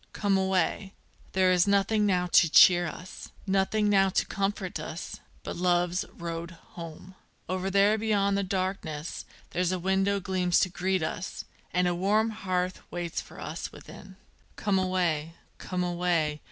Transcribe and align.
come 0.13 0.35
away! 0.35 0.93
there 1.33 1.51
is 1.51 1.67
nothing 1.67 2.07
now 2.07 2.25
to 2.25 2.49
cheer 2.49 2.87
us 2.87 3.29
Nothing 3.45 3.87
now 3.87 4.09
to 4.09 4.25
comfort 4.25 4.79
us, 4.79 5.19
but 5.43 5.55
love's 5.55 6.05
road 6.11 6.49
home: 6.73 7.13
Over 7.47 7.69
there 7.69 7.99
beyond 7.99 8.35
the 8.35 8.41
darkness 8.41 9.25
there's 9.51 9.71
a 9.71 9.77
window 9.77 10.19
gleams 10.19 10.59
to 10.61 10.69
greet 10.69 11.03
us, 11.03 11.45
And 11.71 11.87
a 11.87 11.93
warm 11.93 12.31
hearth 12.31 12.81
waits 12.91 13.21
for 13.21 13.39
us 13.39 13.71
within._ 13.71 14.15
Come 14.55 14.79
away! 14.79 15.35
come 15.59 15.83
away! 15.83 16.39